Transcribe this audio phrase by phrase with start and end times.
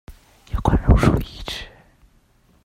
[0.51, 1.67] 有關榕樹移植